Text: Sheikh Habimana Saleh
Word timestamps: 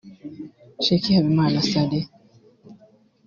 Sheikh 0.83 1.07
Habimana 1.15 1.57
Saleh 1.69 2.05